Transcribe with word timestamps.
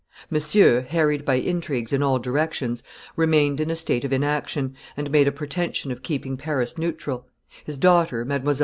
Monsieur, 0.31 0.81
harried 0.89 1.23
by 1.25 1.35
intrigues 1.35 1.93
in 1.93 2.01
all 2.01 2.17
directions, 2.17 2.81
remained 3.15 3.61
in 3.61 3.69
a 3.69 3.75
state 3.75 4.03
of 4.03 4.11
inaction, 4.11 4.75
and 4.97 5.11
made 5.11 5.27
a 5.27 5.31
pretension 5.31 5.91
of 5.91 6.01
keeping 6.01 6.37
Paris 6.37 6.75
neutral; 6.75 7.27
his 7.63 7.77
daughter, 7.77 8.25
Mdlle. 8.25 8.59